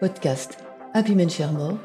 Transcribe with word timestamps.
Podcast 0.00 0.58
Happy 0.94 1.16
Men 1.16 1.28
Share 1.28 1.52
More. 1.52 1.76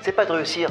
C'est 0.00 0.12
pas 0.12 0.24
de 0.24 0.32
réussir 0.32 0.70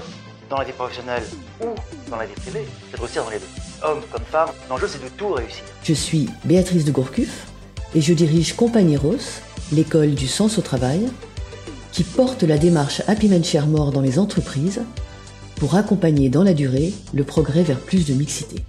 dans 0.49 0.57
la 0.57 0.63
vie 0.63 0.71
professionnelle 0.71 1.21
ou 1.61 1.67
dans 2.09 2.17
la 2.17 2.25
vie 2.25 2.33
privée, 2.33 2.65
c'est 2.89 2.97
de 2.97 3.01
réussir 3.03 3.23
dans 3.23 3.29
les 3.29 3.37
deux. 3.37 3.45
Homme 3.83 4.01
comme 4.11 4.23
femme, 4.23 4.49
l'enjeu 4.67 4.87
c'est 4.87 5.03
de 5.03 5.09
tout 5.09 5.29
réussir. 5.29 5.63
Je 5.83 5.93
suis 5.93 6.27
Béatrice 6.43 6.85
de 6.85 6.91
Gourcuff 6.91 7.45
et 7.93 8.01
je 8.01 8.15
dirige 8.15 8.55
Compagnie 8.55 8.97
Rose, 8.97 9.41
l'école 9.71 10.15
du 10.15 10.27
sens 10.27 10.57
au 10.57 10.63
travail, 10.63 11.07
qui 11.91 12.03
porte 12.03 12.41
la 12.41 12.57
démarche 12.57 13.03
Happy 13.07 13.27
Men 13.27 13.43
Share 13.43 13.67
More 13.67 13.91
dans 13.91 14.01
les 14.01 14.17
entreprises 14.17 14.81
pour 15.57 15.75
accompagner 15.75 16.29
dans 16.29 16.43
la 16.43 16.55
durée 16.55 16.93
le 17.13 17.23
progrès 17.23 17.61
vers 17.61 17.79
plus 17.79 18.07
de 18.07 18.15
mixité. 18.15 18.63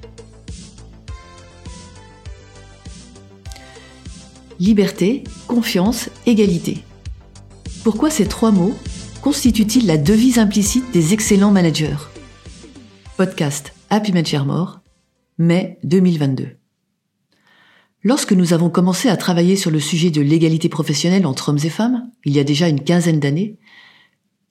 Liberté, 4.59 5.23
confiance, 5.49 6.09
égalité. 6.25 6.79
Pourquoi 7.85 8.09
ces 8.09 8.27
trois 8.27 8.53
mots 8.53 8.75
constituent-ils 9.21 9.87
la 9.87 9.99
devise 9.99 10.39
implicite 10.39 10.91
des 10.93 11.13
excellents 11.13 11.51
managers? 11.51 11.99
Podcast 13.19 13.75
Happy 13.91 14.15
More, 14.47 14.81
mai 15.37 15.79
2022. 15.85 16.57
Lorsque 18.03 18.33
nous 18.33 18.55
avons 18.55 18.71
commencé 18.71 19.11
à 19.11 19.19
travailler 19.19 19.57
sur 19.57 19.71
le 19.71 19.79
sujet 19.79 20.11
de 20.11 20.23
l'égalité 20.23 20.71
professionnelle 20.71 21.27
entre 21.27 21.51
hommes 21.51 21.59
et 21.63 21.69
femmes, 21.69 22.11
il 22.25 22.33
y 22.33 22.41
a 22.41 22.45
déjà 22.45 22.67
une 22.69 22.83
quinzaine 22.83 23.21
d'années, 23.21 23.59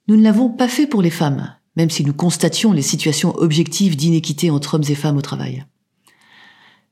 nous 0.06 0.16
ne 0.16 0.22
l'avons 0.22 0.50
pas 0.50 0.68
fait 0.68 0.86
pour 0.86 1.02
les 1.02 1.10
femmes, 1.10 1.52
même 1.74 1.90
si 1.90 2.04
nous 2.04 2.14
constations 2.14 2.72
les 2.72 2.82
situations 2.82 3.34
objectives 3.36 3.96
d'inéquité 3.96 4.50
entre 4.50 4.74
hommes 4.74 4.84
et 4.88 4.94
femmes 4.94 5.16
au 5.16 5.22
travail. 5.22 5.64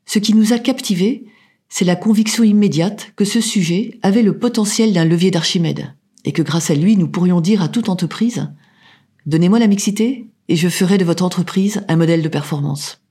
Ce 0.04 0.18
qui 0.18 0.34
nous 0.34 0.52
a 0.52 0.58
captivés, 0.58 1.26
c'est 1.76 1.84
la 1.84 1.96
conviction 1.96 2.44
immédiate 2.44 3.10
que 3.16 3.24
ce 3.24 3.40
sujet 3.40 3.98
avait 4.02 4.22
le 4.22 4.38
potentiel 4.38 4.92
d'un 4.92 5.04
levier 5.04 5.32
d'Archimède, 5.32 5.92
et 6.24 6.30
que 6.30 6.40
grâce 6.40 6.70
à 6.70 6.76
lui, 6.76 6.96
nous 6.96 7.08
pourrions 7.08 7.40
dire 7.40 7.62
à 7.62 7.68
toute 7.68 7.88
entreprise 7.88 8.48
Donnez-moi 9.26 9.58
la 9.58 9.66
mixité, 9.66 10.30
et 10.46 10.54
je 10.54 10.68
ferai 10.68 10.98
de 10.98 11.04
votre 11.04 11.24
entreprise 11.24 11.84
un 11.88 11.96
modèle 11.96 12.22
de 12.22 12.28
performance. 12.28 13.02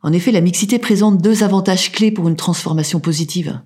En 0.00 0.10
effet, 0.14 0.32
la 0.32 0.40
mixité 0.40 0.78
présente 0.78 1.20
deux 1.20 1.42
avantages 1.42 1.92
clés 1.92 2.10
pour 2.10 2.28
une 2.28 2.36
transformation 2.36 2.98
positive. 2.98 3.60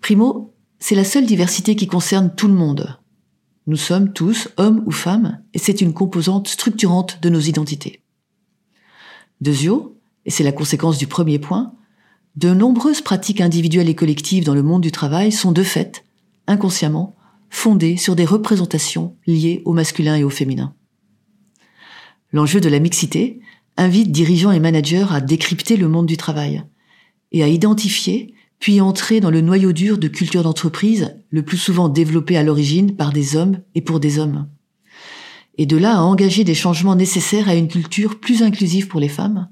Primo, 0.00 0.54
c'est 0.78 0.94
la 0.94 1.04
seule 1.04 1.26
diversité 1.26 1.76
qui 1.76 1.86
concerne 1.86 2.34
tout 2.34 2.48
le 2.48 2.54
monde, 2.54 2.98
nous 3.66 3.76
sommes 3.76 4.14
tous, 4.14 4.48
hommes 4.56 4.82
ou 4.86 4.92
femmes, 4.92 5.42
et 5.52 5.58
c'est 5.58 5.82
une 5.82 5.92
composante 5.92 6.48
structurante 6.48 7.20
de 7.20 7.28
nos 7.28 7.40
identités. 7.40 8.02
Deuxièmement, 9.42 9.90
et 10.24 10.30
c'est 10.30 10.42
la 10.42 10.52
conséquence 10.52 10.96
du 10.96 11.06
premier 11.06 11.38
point, 11.38 11.74
de 12.36 12.54
nombreuses 12.54 13.02
pratiques 13.02 13.40
individuelles 13.40 13.88
et 13.88 13.94
collectives 13.94 14.44
dans 14.44 14.54
le 14.54 14.62
monde 14.62 14.82
du 14.82 14.92
travail 14.92 15.32
sont 15.32 15.52
de 15.52 15.62
fait, 15.62 16.04
inconsciemment, 16.46 17.14
fondées 17.50 17.96
sur 17.96 18.16
des 18.16 18.24
représentations 18.24 19.16
liées 19.26 19.62
au 19.64 19.74
masculin 19.74 20.16
et 20.16 20.24
au 20.24 20.30
féminin. 20.30 20.74
L'enjeu 22.32 22.60
de 22.60 22.70
la 22.70 22.78
mixité 22.78 23.40
invite 23.76 24.10
dirigeants 24.10 24.52
et 24.52 24.60
managers 24.60 25.06
à 25.10 25.20
décrypter 25.20 25.76
le 25.76 25.88
monde 25.88 26.06
du 26.06 26.16
travail 26.16 26.62
et 27.32 27.42
à 27.42 27.48
identifier 27.48 28.34
puis 28.58 28.80
entrer 28.80 29.20
dans 29.20 29.30
le 29.30 29.40
noyau 29.40 29.72
dur 29.72 29.98
de 29.98 30.06
culture 30.06 30.44
d'entreprise, 30.44 31.16
le 31.30 31.42
plus 31.42 31.56
souvent 31.56 31.88
développé 31.88 32.36
à 32.36 32.44
l'origine 32.44 32.94
par 32.94 33.12
des 33.12 33.34
hommes 33.34 33.60
et 33.74 33.80
pour 33.80 33.98
des 33.98 34.20
hommes. 34.20 34.46
Et 35.58 35.66
de 35.66 35.76
là 35.76 35.98
à 35.98 36.02
engager 36.02 36.44
des 36.44 36.54
changements 36.54 36.94
nécessaires 36.94 37.48
à 37.48 37.56
une 37.56 37.66
culture 37.66 38.20
plus 38.20 38.42
inclusive 38.42 38.86
pour 38.86 39.00
les 39.00 39.08
femmes, 39.08 39.48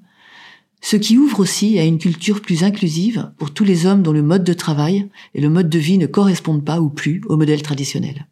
ce 0.80 0.96
qui 0.96 1.18
ouvre 1.18 1.40
aussi 1.40 1.78
à 1.78 1.84
une 1.84 1.98
culture 1.98 2.40
plus 2.40 2.64
inclusive 2.64 3.32
pour 3.36 3.52
tous 3.52 3.64
les 3.64 3.86
hommes 3.86 4.02
dont 4.02 4.12
le 4.12 4.22
mode 4.22 4.44
de 4.44 4.52
travail 4.52 5.08
et 5.34 5.40
le 5.40 5.50
mode 5.50 5.68
de 5.68 5.78
vie 5.78 5.98
ne 5.98 6.06
correspondent 6.06 6.64
pas 6.64 6.80
ou 6.80 6.88
plus 6.88 7.20
au 7.28 7.36
modèle 7.36 7.62
traditionnel. 7.62 8.26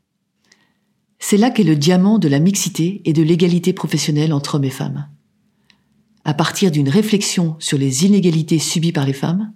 C'est 1.18 1.36
là 1.36 1.50
qu'est 1.50 1.64
le 1.64 1.76
diamant 1.76 2.18
de 2.18 2.28
la 2.28 2.38
mixité 2.38 3.02
et 3.04 3.12
de 3.12 3.22
l'égalité 3.22 3.72
professionnelle 3.72 4.32
entre 4.32 4.54
hommes 4.54 4.64
et 4.64 4.70
femmes. 4.70 5.08
À 6.24 6.32
partir 6.32 6.70
d'une 6.70 6.88
réflexion 6.88 7.56
sur 7.58 7.76
les 7.76 8.06
inégalités 8.06 8.58
subies 8.58 8.92
par 8.92 9.04
les 9.04 9.12
femmes, 9.12 9.52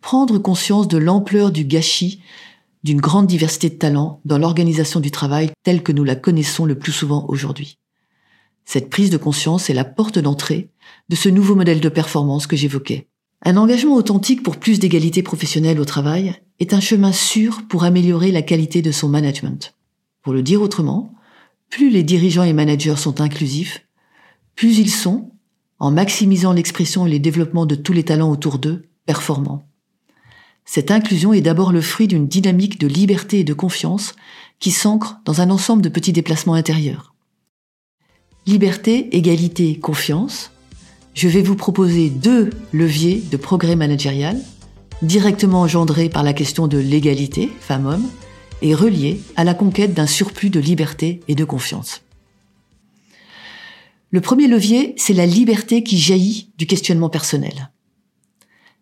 prendre 0.00 0.38
conscience 0.38 0.88
de 0.88 0.98
l'ampleur 0.98 1.50
du 1.50 1.64
gâchis 1.64 2.20
d'une 2.84 3.00
grande 3.00 3.26
diversité 3.26 3.70
de 3.70 3.74
talents 3.74 4.20
dans 4.24 4.38
l'organisation 4.38 5.00
du 5.00 5.10
travail 5.10 5.50
telle 5.62 5.82
que 5.82 5.92
nous 5.92 6.04
la 6.04 6.16
connaissons 6.16 6.64
le 6.64 6.78
plus 6.78 6.92
souvent 6.92 7.26
aujourd'hui. 7.28 7.79
Cette 8.72 8.88
prise 8.88 9.10
de 9.10 9.16
conscience 9.16 9.68
est 9.68 9.74
la 9.74 9.84
porte 9.84 10.20
d'entrée 10.20 10.70
de 11.08 11.16
ce 11.16 11.28
nouveau 11.28 11.56
modèle 11.56 11.80
de 11.80 11.88
performance 11.88 12.46
que 12.46 12.54
j'évoquais. 12.54 13.08
Un 13.44 13.56
engagement 13.56 13.96
authentique 13.96 14.44
pour 14.44 14.58
plus 14.58 14.78
d'égalité 14.78 15.24
professionnelle 15.24 15.80
au 15.80 15.84
travail 15.84 16.34
est 16.60 16.72
un 16.72 16.78
chemin 16.78 17.10
sûr 17.10 17.62
pour 17.68 17.82
améliorer 17.82 18.30
la 18.30 18.42
qualité 18.42 18.80
de 18.80 18.92
son 18.92 19.08
management. 19.08 19.74
Pour 20.22 20.32
le 20.32 20.44
dire 20.44 20.62
autrement, 20.62 21.12
plus 21.68 21.90
les 21.90 22.04
dirigeants 22.04 22.44
et 22.44 22.52
managers 22.52 22.94
sont 22.94 23.20
inclusifs, 23.20 23.84
plus 24.54 24.78
ils 24.78 24.92
sont, 24.92 25.32
en 25.80 25.90
maximisant 25.90 26.52
l'expression 26.52 27.08
et 27.08 27.10
les 27.10 27.18
développements 27.18 27.66
de 27.66 27.74
tous 27.74 27.92
les 27.92 28.04
talents 28.04 28.30
autour 28.30 28.60
d'eux, 28.60 28.84
performants. 29.04 29.66
Cette 30.64 30.92
inclusion 30.92 31.32
est 31.32 31.40
d'abord 31.40 31.72
le 31.72 31.80
fruit 31.80 32.06
d'une 32.06 32.28
dynamique 32.28 32.78
de 32.78 32.86
liberté 32.86 33.40
et 33.40 33.44
de 33.44 33.52
confiance 33.52 34.14
qui 34.60 34.70
s'ancre 34.70 35.16
dans 35.24 35.40
un 35.40 35.50
ensemble 35.50 35.82
de 35.82 35.88
petits 35.88 36.12
déplacements 36.12 36.54
intérieurs. 36.54 37.09
Liberté, 38.50 39.16
égalité, 39.16 39.78
confiance. 39.78 40.50
Je 41.14 41.28
vais 41.28 41.40
vous 41.40 41.54
proposer 41.54 42.10
deux 42.10 42.50
leviers 42.72 43.22
de 43.30 43.36
progrès 43.36 43.76
managérial, 43.76 44.40
directement 45.02 45.60
engendrés 45.60 46.08
par 46.08 46.24
la 46.24 46.32
question 46.32 46.66
de 46.66 46.76
l'égalité 46.76 47.48
femmes-hommes 47.60 48.10
et 48.60 48.74
reliés 48.74 49.20
à 49.36 49.44
la 49.44 49.54
conquête 49.54 49.94
d'un 49.94 50.08
surplus 50.08 50.50
de 50.50 50.58
liberté 50.58 51.20
et 51.28 51.36
de 51.36 51.44
confiance. 51.44 52.02
Le 54.10 54.20
premier 54.20 54.48
levier, 54.48 54.94
c'est 54.96 55.14
la 55.14 55.26
liberté 55.26 55.84
qui 55.84 55.96
jaillit 55.96 56.50
du 56.58 56.66
questionnement 56.66 57.08
personnel. 57.08 57.70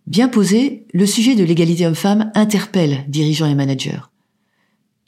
Bien 0.06 0.29
posé, 0.29 0.87
le 0.95 1.05
sujet 1.05 1.35
de 1.35 1.45
l'égalité 1.45 1.87
homme-femme 1.87 2.33
interpelle 2.35 3.05
dirigeants 3.06 3.45
et 3.45 3.55
managers. 3.55 4.00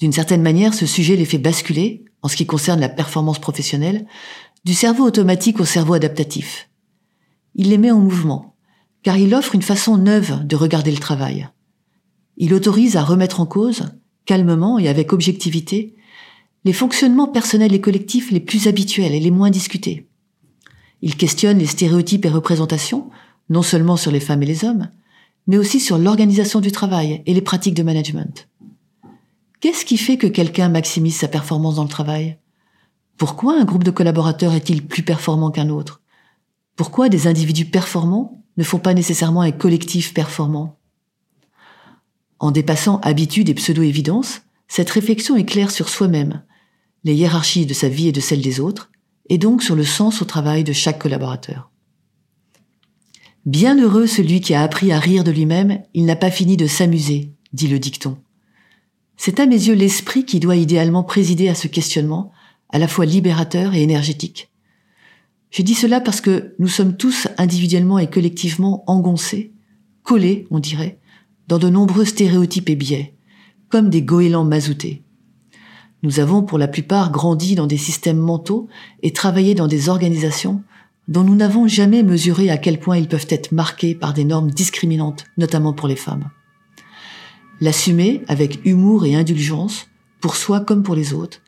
D'une 0.00 0.12
certaine 0.12 0.42
manière, 0.42 0.74
ce 0.74 0.84
sujet 0.84 1.16
les 1.16 1.24
fait 1.24 1.38
basculer, 1.38 2.04
en 2.22 2.28
ce 2.28 2.36
qui 2.36 2.46
concerne 2.46 2.80
la 2.80 2.88
performance 2.88 3.38
professionnelle, 3.38 4.06
du 4.64 4.74
cerveau 4.74 5.04
automatique 5.04 5.60
au 5.60 5.64
cerveau 5.64 5.94
adaptatif. 5.94 6.68
Il 7.54 7.70
les 7.70 7.78
met 7.78 7.90
en 7.90 7.98
mouvement, 7.98 8.54
car 9.02 9.16
il 9.16 9.34
offre 9.34 9.54
une 9.54 9.62
façon 9.62 9.96
neuve 9.96 10.46
de 10.46 10.56
regarder 10.56 10.90
le 10.90 10.98
travail. 10.98 11.48
Il 12.36 12.54
autorise 12.54 12.96
à 12.96 13.02
remettre 13.02 13.40
en 13.40 13.46
cause, 13.46 13.84
calmement 14.26 14.78
et 14.78 14.88
avec 14.88 15.12
objectivité, 15.12 15.96
les 16.64 16.72
fonctionnements 16.72 17.28
personnels 17.28 17.74
et 17.74 17.80
collectifs 17.80 18.30
les 18.30 18.40
plus 18.40 18.68
habituels 18.68 19.14
et 19.14 19.20
les 19.20 19.30
moins 19.30 19.50
discutés. 19.50 20.06
Il 21.02 21.16
questionne 21.16 21.58
les 21.58 21.66
stéréotypes 21.66 22.26
et 22.26 22.30
représentations 22.30 23.10
non 23.48 23.62
seulement 23.62 23.96
sur 23.96 24.12
les 24.12 24.20
femmes 24.20 24.42
et 24.42 24.46
les 24.46 24.64
hommes, 24.64 24.88
mais 25.46 25.58
aussi 25.58 25.80
sur 25.80 25.98
l'organisation 25.98 26.60
du 26.60 26.70
travail 26.70 27.22
et 27.26 27.34
les 27.34 27.40
pratiques 27.40 27.74
de 27.74 27.82
management. 27.82 28.48
Qu'est-ce 29.60 29.84
qui 29.84 29.96
fait 29.96 30.16
que 30.16 30.26
quelqu'un 30.26 30.68
maximise 30.68 31.16
sa 31.16 31.28
performance 31.28 31.76
dans 31.76 31.82
le 31.82 31.88
travail? 31.88 32.38
Pourquoi 33.20 33.60
un 33.60 33.64
groupe 33.64 33.84
de 33.84 33.90
collaborateurs 33.90 34.54
est-il 34.54 34.86
plus 34.86 35.02
performant 35.02 35.50
qu'un 35.50 35.68
autre? 35.68 36.00
Pourquoi 36.74 37.10
des 37.10 37.26
individus 37.26 37.66
performants 37.66 38.42
ne 38.56 38.64
font 38.64 38.78
pas 38.78 38.94
nécessairement 38.94 39.42
un 39.42 39.50
collectif 39.50 40.14
performant? 40.14 40.78
En 42.38 42.50
dépassant 42.50 42.98
habitudes 43.00 43.50
et 43.50 43.54
pseudo-évidences, 43.54 44.40
cette 44.68 44.88
réflexion 44.88 45.36
est 45.36 45.44
claire 45.44 45.70
sur 45.70 45.90
soi-même, 45.90 46.44
les 47.04 47.12
hiérarchies 47.14 47.66
de 47.66 47.74
sa 47.74 47.90
vie 47.90 48.08
et 48.08 48.12
de 48.12 48.20
celles 48.20 48.40
des 48.40 48.58
autres, 48.58 48.90
et 49.28 49.36
donc 49.36 49.62
sur 49.62 49.76
le 49.76 49.84
sens 49.84 50.22
au 50.22 50.24
travail 50.24 50.64
de 50.64 50.72
chaque 50.72 50.98
collaborateur. 50.98 51.70
Bienheureux 53.44 54.06
celui 54.06 54.40
qui 54.40 54.54
a 54.54 54.62
appris 54.62 54.92
à 54.92 54.98
rire 54.98 55.24
de 55.24 55.30
lui-même, 55.30 55.82
il 55.92 56.06
n'a 56.06 56.16
pas 56.16 56.30
fini 56.30 56.56
de 56.56 56.66
s'amuser, 56.66 57.34
dit 57.52 57.68
le 57.68 57.78
dicton. 57.78 58.16
C'est 59.18 59.40
à 59.40 59.44
mes 59.44 59.68
yeux 59.68 59.74
l'esprit 59.74 60.24
qui 60.24 60.40
doit 60.40 60.56
idéalement 60.56 61.04
présider 61.04 61.50
à 61.50 61.54
ce 61.54 61.66
questionnement, 61.66 62.32
à 62.72 62.78
la 62.78 62.88
fois 62.88 63.04
libérateur 63.04 63.74
et 63.74 63.82
énergétique. 63.82 64.50
Je 65.50 65.62
dis 65.62 65.74
cela 65.74 66.00
parce 66.00 66.20
que 66.20 66.54
nous 66.58 66.68
sommes 66.68 66.96
tous 66.96 67.28
individuellement 67.36 67.98
et 67.98 68.08
collectivement 68.08 68.84
engoncés, 68.86 69.52
collés, 70.02 70.46
on 70.50 70.60
dirait, 70.60 70.98
dans 71.48 71.58
de 71.58 71.68
nombreux 71.68 72.04
stéréotypes 72.04 72.70
et 72.70 72.76
biais, 72.76 73.14
comme 73.68 73.90
des 73.90 74.02
goélands 74.02 74.44
mazoutés. 74.44 75.02
Nous 76.02 76.20
avons 76.20 76.42
pour 76.42 76.56
la 76.56 76.68
plupart 76.68 77.10
grandi 77.10 77.56
dans 77.56 77.66
des 77.66 77.76
systèmes 77.76 78.18
mentaux 78.18 78.68
et 79.02 79.12
travaillé 79.12 79.54
dans 79.54 79.66
des 79.66 79.88
organisations 79.88 80.62
dont 81.08 81.24
nous 81.24 81.34
n'avons 81.34 81.66
jamais 81.66 82.04
mesuré 82.04 82.50
à 82.50 82.56
quel 82.56 82.78
point 82.78 82.96
ils 82.96 83.08
peuvent 83.08 83.26
être 83.28 83.52
marqués 83.52 83.96
par 83.96 84.14
des 84.14 84.24
normes 84.24 84.50
discriminantes, 84.50 85.24
notamment 85.36 85.72
pour 85.72 85.88
les 85.88 85.96
femmes. 85.96 86.30
L'assumer 87.60 88.22
avec 88.28 88.64
humour 88.64 89.04
et 89.04 89.16
indulgence, 89.16 89.88
pour 90.20 90.36
soi 90.36 90.60
comme 90.60 90.84
pour 90.84 90.94
les 90.94 91.12
autres, 91.12 91.42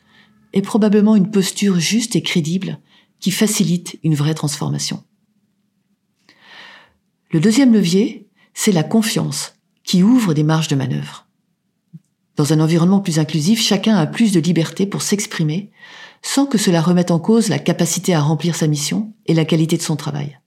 est 0.53 0.61
probablement 0.61 1.15
une 1.15 1.31
posture 1.31 1.79
juste 1.79 2.15
et 2.15 2.21
crédible 2.21 2.79
qui 3.19 3.31
facilite 3.31 3.99
une 4.03 4.15
vraie 4.15 4.33
transformation. 4.33 5.03
Le 7.31 7.39
deuxième 7.39 7.73
levier, 7.73 8.27
c'est 8.53 8.71
la 8.71 8.83
confiance, 8.83 9.55
qui 9.83 10.03
ouvrent 10.03 10.33
des 10.33 10.43
marges 10.43 10.67
de 10.67 10.75
manœuvre. 10.75 11.27
Dans 12.35 12.53
un 12.53 12.59
environnement 12.59 12.99
plus 12.99 13.19
inclusif, 13.19 13.61
chacun 13.61 13.95
a 13.95 14.07
plus 14.07 14.31
de 14.31 14.39
liberté 14.39 14.85
pour 14.85 15.01
s'exprimer 15.01 15.71
sans 16.21 16.45
que 16.45 16.57
cela 16.57 16.81
remette 16.81 17.11
en 17.11 17.19
cause 17.19 17.49
la 17.49 17.59
capacité 17.59 18.13
à 18.13 18.21
remplir 18.21 18.55
sa 18.55 18.67
mission 18.67 19.13
et 19.25 19.33
la 19.33 19.45
qualité 19.45 19.77
de 19.77 19.81
son 19.81 19.95
travail. 19.95 20.39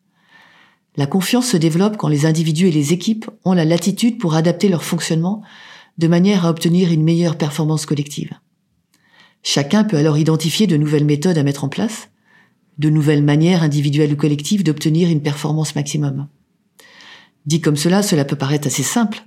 La 0.96 1.06
confiance 1.06 1.48
se 1.48 1.56
développe 1.58 1.98
quand 1.98 2.08
les 2.08 2.24
individus 2.24 2.68
et 2.68 2.72
les 2.72 2.92
équipes 2.92 3.30
ont 3.44 3.52
la 3.52 3.66
latitude 3.66 4.18
pour 4.18 4.34
adapter 4.34 4.68
leur 4.68 4.82
fonctionnement 4.82 5.42
de 5.98 6.08
manière 6.08 6.46
à 6.46 6.50
obtenir 6.50 6.90
une 6.90 7.04
meilleure 7.04 7.36
performance 7.36 7.84
collective. 7.84 8.32
Chacun 9.48 9.84
peut 9.84 9.96
alors 9.96 10.18
identifier 10.18 10.66
de 10.66 10.76
nouvelles 10.76 11.04
méthodes 11.04 11.38
à 11.38 11.44
mettre 11.44 11.62
en 11.62 11.68
place, 11.68 12.08
de 12.78 12.90
nouvelles 12.90 13.22
manières 13.22 13.62
individuelles 13.62 14.12
ou 14.12 14.16
collectives 14.16 14.64
d'obtenir 14.64 15.08
une 15.08 15.22
performance 15.22 15.76
maximum. 15.76 16.26
Dit 17.46 17.60
comme 17.60 17.76
cela, 17.76 18.02
cela 18.02 18.24
peut 18.24 18.34
paraître 18.34 18.66
assez 18.66 18.82
simple, 18.82 19.24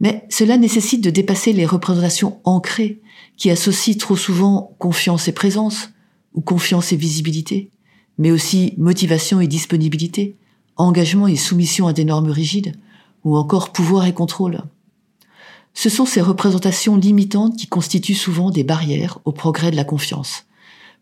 mais 0.00 0.26
cela 0.28 0.56
nécessite 0.56 1.04
de 1.04 1.10
dépasser 1.10 1.52
les 1.52 1.66
représentations 1.66 2.40
ancrées 2.42 3.00
qui 3.36 3.48
associent 3.48 3.94
trop 3.96 4.16
souvent 4.16 4.74
confiance 4.80 5.28
et 5.28 5.32
présence, 5.32 5.90
ou 6.34 6.40
confiance 6.40 6.92
et 6.92 6.96
visibilité, 6.96 7.70
mais 8.18 8.32
aussi 8.32 8.74
motivation 8.76 9.40
et 9.40 9.46
disponibilité, 9.46 10.34
engagement 10.74 11.28
et 11.28 11.36
soumission 11.36 11.86
à 11.86 11.92
des 11.92 12.04
normes 12.04 12.32
rigides, 12.32 12.74
ou 13.22 13.36
encore 13.36 13.70
pouvoir 13.70 14.04
et 14.06 14.12
contrôle. 14.12 14.64
Ce 15.74 15.90
sont 15.90 16.06
ces 16.06 16.20
représentations 16.20 16.96
limitantes 16.96 17.56
qui 17.56 17.66
constituent 17.66 18.14
souvent 18.14 18.50
des 18.50 18.64
barrières 18.64 19.18
au 19.24 19.32
progrès 19.32 19.70
de 19.70 19.76
la 19.76 19.84
confiance, 19.84 20.44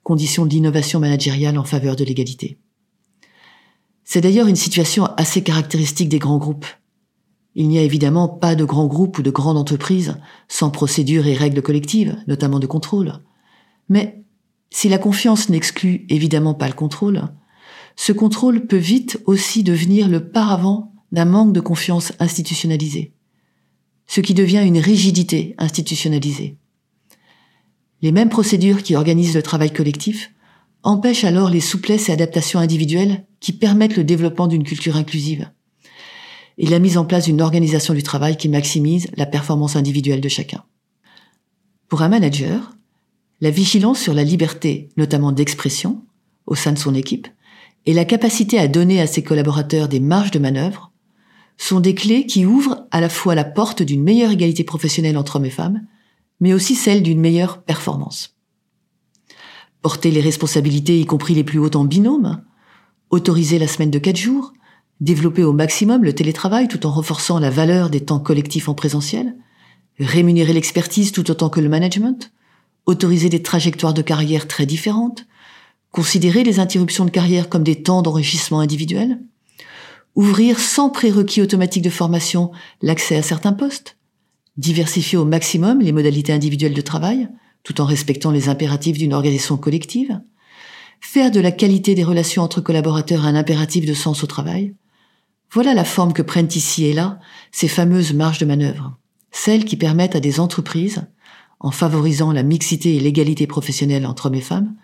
condition 0.02 0.44
de 0.44 0.50
l'innovation 0.50 1.00
managériale 1.00 1.58
en 1.58 1.64
faveur 1.64 1.96
de 1.96 2.04
l'égalité. 2.04 2.58
C'est 4.04 4.20
d'ailleurs 4.20 4.46
une 4.46 4.56
situation 4.56 5.06
assez 5.16 5.42
caractéristique 5.42 6.08
des 6.08 6.20
grands 6.20 6.38
groupes. 6.38 6.66
Il 7.56 7.68
n'y 7.68 7.78
a 7.78 7.82
évidemment 7.82 8.28
pas 8.28 8.54
de 8.54 8.64
grands 8.64 8.86
groupes 8.86 9.18
ou 9.18 9.22
de 9.22 9.30
grandes 9.30 9.56
entreprises 9.56 10.16
sans 10.46 10.70
procédures 10.70 11.26
et 11.26 11.34
règles 11.34 11.62
collectives, 11.62 12.16
notamment 12.28 12.60
de 12.60 12.66
contrôle. 12.66 13.14
Mais 13.88 14.22
si 14.70 14.88
la 14.88 14.98
confiance 14.98 15.48
n'exclut 15.48 16.06
évidemment 16.08 16.54
pas 16.54 16.68
le 16.68 16.74
contrôle, 16.74 17.28
ce 17.96 18.12
contrôle 18.12 18.66
peut 18.66 18.76
vite 18.76 19.20
aussi 19.24 19.62
devenir 19.64 20.08
le 20.08 20.28
paravent 20.28 20.92
d'un 21.12 21.24
manque 21.24 21.52
de 21.52 21.60
confiance 21.60 22.12
institutionnalisé, 22.20 23.14
ce 24.06 24.20
qui 24.20 24.35
devient 24.35 24.64
une 24.64 24.79
rigidité 24.79 25.55
institutionnalisée. 25.58 26.56
Les 28.03 28.12
mêmes 28.12 28.29
procédures 28.29 28.82
qui 28.82 28.94
organisent 28.97 29.35
le 29.35 29.43
travail 29.43 29.73
collectif 29.73 30.32
empêchent 30.82 31.25
alors 31.25 31.50
les 31.50 31.61
souplesses 31.61 32.08
et 32.08 32.12
adaptations 32.12 32.61
individuelles 32.61 33.25
qui 33.41 33.53
permettent 33.53 33.97
le 33.97 34.05
développement 34.05 34.47
d'une 34.47 34.64
culture 34.64 34.97
inclusive 34.97 35.50
et 36.58 36.67
la 36.67 36.79
mise 36.79 36.97
en 36.97 37.05
place 37.05 37.26
d'une 37.26 37.43
organisation 37.43 37.94
du 37.94 38.03
travail 38.03 38.37
qui 38.37 38.49
maximise 38.49 39.08
la 39.17 39.26
performance 39.26 39.76
individuelle 39.76 40.20
de 40.20 40.29
chacun. 40.29 40.64
Pour 41.88 42.02
un 42.02 42.09
manager, 42.09 42.73
la 43.41 43.50
vigilance 43.50 44.00
sur 44.00 44.14
la 44.14 44.25
liberté, 44.25 44.88
notamment 44.97 45.32
d'expression, 45.32 46.02
au 46.47 46.55
sein 46.55 46.73
de 46.73 46.79
son 46.79 46.94
équipe, 46.94 47.29
et 47.85 47.93
la 47.93 48.05
capacité 48.05 48.59
à 48.59 48.69
donner 48.69 49.00
à 49.00 49.06
ses 49.06 49.23
collaborateurs 49.23 49.88
des 49.88 50.00
marges 50.00 50.31
de 50.31 50.38
manœuvre 50.38 50.93
sont 51.56 51.81
des 51.81 51.94
clés 51.94 52.26
qui 52.26 52.47
ouvrent 52.47 52.87
à 52.91 53.00
la 53.00 53.08
fois 53.08 53.35
la 53.35 53.44
porte 53.44 53.82
d'une 53.82 54.03
meilleure 54.03 54.31
égalité 54.31 54.64
professionnelle 54.64 55.17
entre 55.17 55.37
hommes 55.37 55.47
et 55.47 55.50
femmes, 55.50 55.87
mais 56.41 56.53
aussi 56.53 56.75
celle 56.75 57.03
d'une 57.03 57.20
meilleure 57.20 57.62
performance. 57.62 58.37
Porter 59.82 60.11
les 60.11 60.20
responsabilités, 60.20 61.00
y 61.00 61.06
compris 61.06 61.35
les 61.35 61.44
plus 61.44 61.58
hautes 61.58 61.76
en 61.76 61.85
binôme, 61.85 62.43
autoriser 63.11 63.58
la 63.58 63.69
semaine 63.69 63.91
de 63.91 63.99
quatre 63.99 64.17
jours, 64.17 64.53
développer 65.00 65.44
au 65.44 65.53
maximum 65.53 66.05
le 66.05 66.14
télétravail 66.14 66.69
tout 66.69 66.87
en 66.87 66.91
renforçant 66.91 67.38
la 67.38 67.50
valeur 67.50 67.91
des 67.91 68.00
temps 68.00 68.19
collectifs 68.19 68.69
en 68.69 68.75
présentiel, 68.75 69.37
rémunérer 69.99 70.52
l'expertise 70.52 71.12
tout 71.12 71.31
autant 71.31 71.49
que 71.49 71.61
le 71.61 71.69
management, 71.69 72.32
autoriser 72.87 73.29
des 73.29 73.43
trajectoires 73.43 73.94
de 73.94 74.02
carrière 74.02 74.47
très 74.49 74.67
différentes, 74.67 75.26
considérer 75.91 76.44
les 76.44 76.61
interruptions 76.61 77.05
de 77.05 77.11
carrière 77.11 77.49
comme 77.49 77.64
des 77.64 77.82
temps 77.82 78.02
d'enrichissement 78.02 78.61
individuel, 78.61 79.20
ouvrir 80.16 80.58
sans 80.58 80.88
prérequis 80.88 81.42
automatique 81.42 81.84
de 81.84 81.90
formation 81.90 82.50
l'accès 82.82 83.16
à 83.16 83.22
certains 83.22 83.52
postes, 83.52 83.98
diversifier 84.56 85.18
au 85.18 85.26
maximum 85.26 85.80
les 85.80 85.92
modalités 85.92 86.32
individuelles 86.32 86.74
de 86.74 86.80
travail, 86.80 87.28
tout 87.62 87.80
en 87.80 87.84
respectant 87.84 88.30
les 88.30 88.48
impératifs 88.48 88.96
d'une 88.96 89.12
organisation 89.12 89.58
collective, 89.58 90.20
faire 91.00 91.30
de 91.30 91.40
la 91.40 91.52
qualité 91.52 91.94
des 91.94 92.04
relations 92.04 92.42
entre 92.42 92.62
collaborateurs 92.62 93.26
un 93.26 93.34
impératif 93.34 93.84
de 93.84 93.92
sens 93.94 94.24
au 94.24 94.26
travail, 94.26 94.74
voilà 95.52 95.74
la 95.74 95.84
forme 95.84 96.14
que 96.14 96.22
prennent 96.22 96.48
ici 96.54 96.86
et 96.86 96.92
là 96.94 97.20
ces 97.52 97.68
fameuses 97.68 98.14
marges 98.14 98.38
de 98.38 98.46
manœuvre, 98.46 98.98
celles 99.30 99.66
qui 99.66 99.76
permettent 99.76 100.16
à 100.16 100.20
des 100.20 100.40
entreprises, 100.40 101.06
en 101.60 101.70
favorisant 101.70 102.32
la 102.32 102.42
mixité 102.42 102.96
et 102.96 103.00
l'égalité 103.00 103.46
professionnelle 103.46 104.06
entre 104.06 104.26
hommes 104.26 104.34
et 104.34 104.40
femmes, 104.40 104.74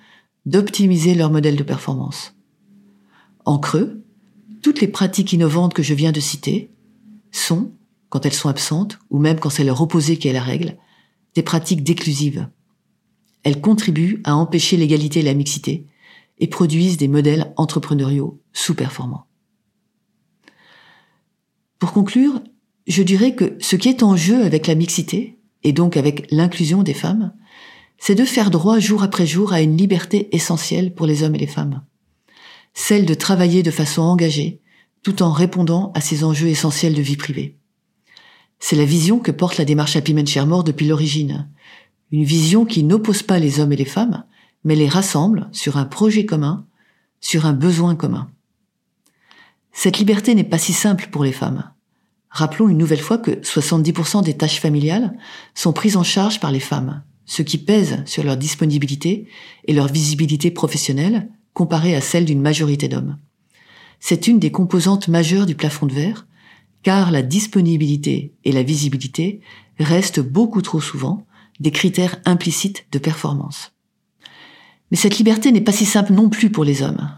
d'optimiser 0.44 1.14
leur 1.14 1.30
modèle 1.30 1.56
de 1.56 1.62
performance. 1.62 2.34
En 3.44 3.58
creux, 3.58 4.01
toutes 4.62 4.80
les 4.80 4.88
pratiques 4.88 5.32
innovantes 5.32 5.74
que 5.74 5.82
je 5.82 5.92
viens 5.92 6.12
de 6.12 6.20
citer 6.20 6.70
sont, 7.32 7.72
quand 8.08 8.24
elles 8.24 8.32
sont 8.32 8.48
absentes, 8.48 8.98
ou 9.10 9.18
même 9.18 9.38
quand 9.38 9.50
c'est 9.50 9.64
leur 9.64 9.80
opposé 9.82 10.16
qui 10.16 10.28
est 10.28 10.32
la 10.32 10.42
règle, 10.42 10.76
des 11.34 11.42
pratiques 11.42 11.82
déclusives. 11.82 12.48
Elles 13.42 13.60
contribuent 13.60 14.20
à 14.24 14.36
empêcher 14.36 14.76
l'égalité 14.76 15.20
et 15.20 15.24
la 15.24 15.34
mixité 15.34 15.86
et 16.38 16.46
produisent 16.46 16.96
des 16.96 17.08
modèles 17.08 17.52
entrepreneuriaux 17.56 18.40
sous-performants. 18.52 19.26
Pour 21.78 21.92
conclure, 21.92 22.40
je 22.86 23.02
dirais 23.02 23.34
que 23.34 23.56
ce 23.60 23.76
qui 23.76 23.88
est 23.88 24.02
en 24.02 24.16
jeu 24.16 24.44
avec 24.44 24.66
la 24.66 24.74
mixité, 24.74 25.38
et 25.64 25.72
donc 25.72 25.96
avec 25.96 26.30
l'inclusion 26.30 26.82
des 26.82 26.94
femmes, 26.94 27.32
c'est 27.98 28.14
de 28.14 28.24
faire 28.24 28.50
droit 28.50 28.78
jour 28.78 29.02
après 29.02 29.26
jour 29.26 29.52
à 29.52 29.60
une 29.60 29.76
liberté 29.76 30.34
essentielle 30.34 30.94
pour 30.94 31.06
les 31.06 31.22
hommes 31.22 31.34
et 31.34 31.38
les 31.38 31.46
femmes. 31.46 31.82
Celle 32.74 33.06
de 33.06 33.14
travailler 33.14 33.62
de 33.62 33.70
façon 33.70 34.02
engagée, 34.02 34.60
tout 35.02 35.22
en 35.22 35.32
répondant 35.32 35.92
à 35.94 36.00
ces 36.00 36.24
enjeux 36.24 36.48
essentiels 36.48 36.94
de 36.94 37.02
vie 37.02 37.16
privée. 37.16 37.56
C'est 38.58 38.76
la 38.76 38.84
vision 38.84 39.18
que 39.18 39.32
porte 39.32 39.58
la 39.58 39.64
démarche 39.64 39.96
Happy 39.96 40.14
Men 40.14 40.26
Share 40.26 40.64
depuis 40.64 40.86
l'origine. 40.86 41.48
Une 42.12 42.24
vision 42.24 42.64
qui 42.64 42.84
n'oppose 42.84 43.22
pas 43.22 43.38
les 43.38 43.58
hommes 43.58 43.72
et 43.72 43.76
les 43.76 43.84
femmes, 43.84 44.24
mais 44.64 44.76
les 44.76 44.88
rassemble 44.88 45.48
sur 45.52 45.76
un 45.76 45.84
projet 45.84 46.24
commun, 46.24 46.66
sur 47.20 47.46
un 47.46 47.52
besoin 47.52 47.96
commun. 47.96 48.30
Cette 49.72 49.98
liberté 49.98 50.34
n'est 50.34 50.44
pas 50.44 50.58
si 50.58 50.72
simple 50.72 51.08
pour 51.10 51.24
les 51.24 51.32
femmes. 51.32 51.70
Rappelons 52.30 52.68
une 52.68 52.78
nouvelle 52.78 53.00
fois 53.00 53.18
que 53.18 53.32
70% 53.32 54.22
des 54.22 54.36
tâches 54.36 54.60
familiales 54.60 55.16
sont 55.54 55.72
prises 55.72 55.96
en 55.96 56.04
charge 56.04 56.40
par 56.40 56.52
les 56.52 56.60
femmes, 56.60 57.02
ce 57.26 57.42
qui 57.42 57.58
pèse 57.58 58.02
sur 58.06 58.22
leur 58.22 58.36
disponibilité 58.36 59.28
et 59.64 59.72
leur 59.72 59.88
visibilité 59.88 60.50
professionnelle 60.50 61.28
comparée 61.54 61.94
à 61.94 62.00
celle 62.00 62.24
d'une 62.24 62.40
majorité 62.40 62.88
d'hommes. 62.88 63.18
C'est 64.00 64.26
une 64.26 64.38
des 64.38 64.50
composantes 64.50 65.08
majeures 65.08 65.46
du 65.46 65.54
plafond 65.54 65.86
de 65.86 65.92
verre, 65.92 66.26
car 66.82 67.10
la 67.10 67.22
disponibilité 67.22 68.34
et 68.44 68.52
la 68.52 68.62
visibilité 68.62 69.40
restent 69.78 70.20
beaucoup 70.20 70.62
trop 70.62 70.80
souvent 70.80 71.24
des 71.60 71.70
critères 71.70 72.20
implicites 72.24 72.86
de 72.90 72.98
performance. 72.98 73.72
Mais 74.90 74.96
cette 74.96 75.18
liberté 75.18 75.52
n'est 75.52 75.60
pas 75.60 75.72
si 75.72 75.86
simple 75.86 76.12
non 76.12 76.28
plus 76.28 76.50
pour 76.50 76.64
les 76.64 76.82
hommes. 76.82 77.10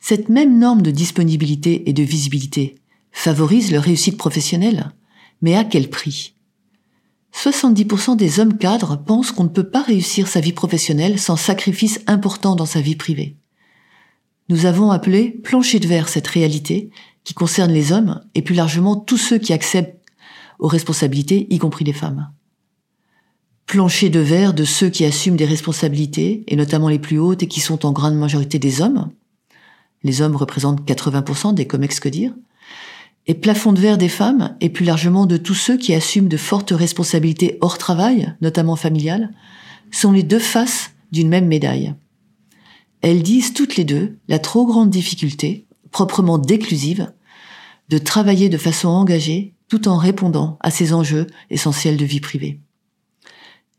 Cette 0.00 0.28
même 0.28 0.58
norme 0.58 0.82
de 0.82 0.90
disponibilité 0.90 1.88
et 1.88 1.92
de 1.92 2.02
visibilité 2.02 2.76
favorise 3.10 3.72
leur 3.72 3.84
réussite 3.84 4.18
professionnelle, 4.18 4.92
mais 5.40 5.56
à 5.56 5.64
quel 5.64 5.88
prix? 5.88 6.34
70% 7.34 8.16
des 8.16 8.38
hommes 8.38 8.58
cadres 8.58 8.96
pensent 8.96 9.32
qu'on 9.32 9.44
ne 9.44 9.48
peut 9.48 9.68
pas 9.68 9.82
réussir 9.82 10.28
sa 10.28 10.40
vie 10.40 10.52
professionnelle 10.52 11.18
sans 11.18 11.36
sacrifice 11.36 12.00
important 12.06 12.54
dans 12.54 12.66
sa 12.66 12.80
vie 12.80 12.96
privée. 12.96 13.36
Nous 14.48 14.66
avons 14.66 14.90
appelé 14.90 15.30
plancher 15.30 15.80
de 15.80 15.88
verre 15.88 16.08
cette 16.08 16.26
réalité 16.26 16.90
qui 17.24 17.32
concerne 17.32 17.72
les 17.72 17.92
hommes 17.92 18.20
et 18.34 18.42
plus 18.42 18.54
largement 18.54 18.96
tous 18.96 19.16
ceux 19.16 19.38
qui 19.38 19.52
acceptent 19.52 19.98
aux 20.58 20.68
responsabilités, 20.68 21.46
y 21.50 21.58
compris 21.58 21.84
les 21.84 21.92
femmes. 21.92 22.30
Plancher 23.66 24.10
de 24.10 24.20
verre 24.20 24.52
de 24.52 24.64
ceux 24.64 24.90
qui 24.90 25.04
assument 25.06 25.36
des 25.36 25.46
responsabilités, 25.46 26.44
et 26.46 26.56
notamment 26.56 26.88
les 26.88 26.98
plus 26.98 27.18
hautes 27.18 27.42
et 27.42 27.48
qui 27.48 27.60
sont 27.60 27.86
en 27.86 27.92
grande 27.92 28.16
majorité 28.16 28.58
des 28.58 28.82
hommes, 28.82 29.10
les 30.02 30.20
hommes 30.20 30.36
représentent 30.36 30.86
80% 30.86 31.54
des 31.54 31.66
COMEX 31.66 31.98
que 31.98 32.10
dire, 32.10 32.34
et 33.26 33.32
plafond 33.32 33.72
de 33.72 33.80
verre 33.80 33.96
des 33.96 34.10
femmes, 34.10 34.54
et 34.60 34.68
plus 34.68 34.84
largement 34.84 35.24
de 35.24 35.38
tous 35.38 35.54
ceux 35.54 35.78
qui 35.78 35.94
assument 35.94 36.28
de 36.28 36.36
fortes 36.36 36.72
responsabilités 36.72 37.56
hors 37.62 37.78
travail, 37.78 38.34
notamment 38.42 38.76
familiales, 38.76 39.30
sont 39.90 40.12
les 40.12 40.22
deux 40.22 40.38
faces 40.38 40.90
d'une 41.10 41.28
même 41.28 41.46
médaille. 41.46 41.94
Elles 43.04 43.22
disent 43.22 43.52
toutes 43.52 43.76
les 43.76 43.84
deux 43.84 44.16
la 44.28 44.38
trop 44.38 44.64
grande 44.64 44.88
difficulté, 44.88 45.66
proprement 45.90 46.38
déclusive, 46.38 47.12
de 47.90 47.98
travailler 47.98 48.48
de 48.48 48.56
façon 48.56 48.88
engagée 48.88 49.52
tout 49.68 49.88
en 49.88 49.98
répondant 49.98 50.56
à 50.60 50.70
ces 50.70 50.94
enjeux 50.94 51.26
essentiels 51.50 51.98
de 51.98 52.06
vie 52.06 52.20
privée. 52.20 52.60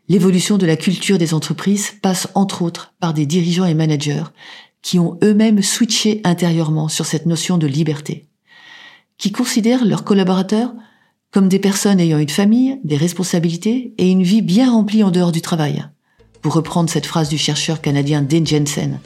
L'évolution 0.10 0.60
de 0.60 0.67
la 0.67 0.75
culture 0.75 1.17
des 1.17 1.34
entreprises 1.34 1.94
passe 2.03 2.27
entre 2.36 2.62
autres 2.62 2.94
par 3.00 3.15
des 3.15 3.25
dirigeants 3.25 3.65
et 3.65 3.74
managers 3.74 4.25
qui 4.84 5.00
ont 5.00 5.17
eux-mêmes 5.24 5.63
switché 5.63 6.22
intérieurement 6.24 6.88
sur 6.88 7.08
cette 7.08 7.25
notion 7.25 7.58
de 7.58 7.65
liberté, 7.65 8.27
qui 9.17 9.32
considèrent 9.32 9.86
leurs 9.86 10.03
collaborateurs 10.03 10.72
comme 11.32 11.50
des 11.50 11.58
personnes 11.58 12.00
ayant 12.00 12.20
une 12.20 12.29
famille, 12.29 12.79
des 12.84 12.96
responsabilités 12.96 13.96
et 13.98 14.08
une 14.08 14.22
vie 14.22 14.44
bien 14.44 14.72
remplie 14.72 15.01
en 15.01 15.10
dehors 15.10 15.32
du 15.32 15.41
travail. 15.41 15.84
Pour 16.45 16.53
reprendre 16.53 16.91
cette 16.91 17.07
phrase 17.07 17.29
du 17.29 17.39
chercheur 17.39 17.81
canadien 17.81 18.21
Dean 18.21 18.45
Jensen, 18.45 18.99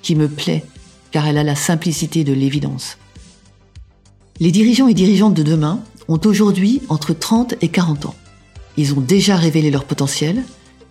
qui 0.00 0.14
me 0.14 0.28
plaît 0.28 0.64
car 1.10 1.26
elle 1.26 1.36
a 1.36 1.44
la 1.44 1.54
simplicité 1.54 2.24
de 2.24 2.32
l'évidence. 2.32 2.96
Les 4.40 4.50
dirigeants 4.50 4.88
et 4.88 4.94
dirigeantes 4.94 5.34
de 5.34 5.42
demain 5.42 5.80
ont 6.08 6.18
aujourd'hui 6.24 6.80
entre 6.88 7.12
30 7.12 7.56
et 7.60 7.68
40 7.68 8.06
ans. 8.06 8.14
Ils 8.78 8.94
ont 8.94 9.02
déjà 9.02 9.36
révélé 9.36 9.70
leur 9.70 9.84
potentiel 9.84 10.42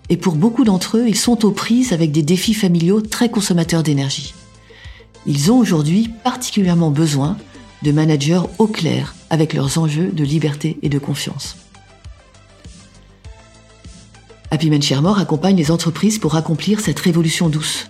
et 0.10 0.16
pour 0.16 0.36
beaucoup 0.36 0.64
d'entre 0.64 1.00
eux, 1.00 1.08
ils 1.08 1.18
sont 1.18 1.44
aux 1.44 1.50
prises 1.50 1.92
avec 1.92 2.12
des 2.12 2.22
défis 2.22 2.54
familiaux 2.54 3.02
très 3.02 3.30
consommateurs 3.30 3.82
d'énergie. 3.82 4.36
Ils 5.26 5.52
ont 5.52 5.58
aujourd'hui 5.58 6.12
particulièrement 6.24 6.92
besoin 6.92 7.36
de 7.82 7.92
managers 7.92 8.44
au 8.60 8.68
clair 8.68 9.16
avec 9.32 9.54
leurs 9.56 9.80
enjeux 9.80 10.12
de 10.12 10.24
liberté 10.24 10.78
et 10.84 10.90
de 10.90 11.00
confiance. 11.00 11.58
Happy 14.56 14.70
Men 14.70 14.82
Sharemore 14.82 15.20
accompagne 15.20 15.58
les 15.58 15.70
entreprises 15.70 16.18
pour 16.18 16.38
accomplir 16.38 16.80
cette 16.80 17.02
révolution 17.02 17.50
douce. 17.50 17.88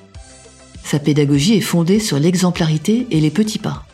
Sa 0.83 0.97
pédagogie 0.97 1.53
est 1.53 1.61
fondée 1.61 1.99
sur 1.99 2.17
l'exemplarité 2.17 3.05
et 3.11 3.19
les 3.19 3.29
petits 3.29 3.59
pas. 3.59 3.85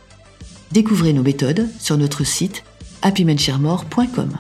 Découvrez 0.72 1.12
nos 1.12 1.22
méthodes 1.22 1.68
sur 1.80 1.98
notre 1.98 2.24
site 2.24 2.64
happymensharemore.com. 3.02 4.38